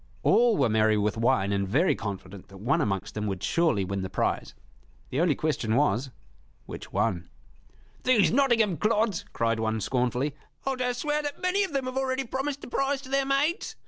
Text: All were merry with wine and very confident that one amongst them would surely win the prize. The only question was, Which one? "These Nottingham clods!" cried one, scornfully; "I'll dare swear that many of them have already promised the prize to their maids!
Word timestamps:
All 0.23 0.57
were 0.57 0.67
merry 0.67 0.97
with 0.97 1.15
wine 1.15 1.51
and 1.51 1.67
very 1.67 1.93
confident 1.93 2.47
that 2.47 2.57
one 2.57 2.81
amongst 2.81 3.13
them 3.13 3.27
would 3.27 3.43
surely 3.43 3.85
win 3.85 4.01
the 4.01 4.09
prize. 4.09 4.55
The 5.11 5.21
only 5.21 5.35
question 5.35 5.75
was, 5.75 6.09
Which 6.65 6.91
one? 6.91 7.29
"These 8.01 8.31
Nottingham 8.31 8.77
clods!" 8.77 9.25
cried 9.31 9.59
one, 9.59 9.79
scornfully; 9.79 10.33
"I'll 10.65 10.75
dare 10.75 10.95
swear 10.95 11.21
that 11.21 11.39
many 11.39 11.63
of 11.63 11.73
them 11.73 11.85
have 11.85 11.97
already 11.97 12.25
promised 12.25 12.61
the 12.61 12.67
prize 12.67 12.99
to 13.01 13.09
their 13.09 13.27
maids! 13.27 13.75